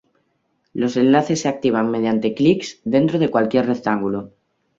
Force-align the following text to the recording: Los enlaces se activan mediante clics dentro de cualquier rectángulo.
Los 0.73 0.97
enlaces 0.97 1.41
se 1.41 1.47
activan 1.47 1.91
mediante 1.91 2.33
clics 2.33 2.81
dentro 2.85 3.19
de 3.19 3.29
cualquier 3.29 3.67
rectángulo. 3.67 4.31